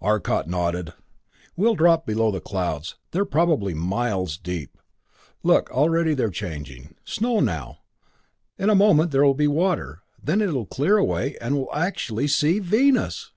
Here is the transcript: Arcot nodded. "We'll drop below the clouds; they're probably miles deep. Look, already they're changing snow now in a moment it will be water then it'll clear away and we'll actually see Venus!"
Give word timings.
Arcot 0.00 0.48
nodded. 0.48 0.94
"We'll 1.56 1.76
drop 1.76 2.06
below 2.06 2.32
the 2.32 2.40
clouds; 2.40 2.96
they're 3.12 3.24
probably 3.24 3.72
miles 3.72 4.36
deep. 4.36 4.76
Look, 5.44 5.70
already 5.70 6.12
they're 6.12 6.28
changing 6.32 6.96
snow 7.04 7.38
now 7.38 7.82
in 8.58 8.68
a 8.68 8.74
moment 8.74 9.14
it 9.14 9.22
will 9.22 9.32
be 9.32 9.46
water 9.46 10.02
then 10.20 10.40
it'll 10.42 10.66
clear 10.66 10.96
away 10.96 11.36
and 11.40 11.54
we'll 11.54 11.72
actually 11.72 12.26
see 12.26 12.58
Venus!" 12.58 13.30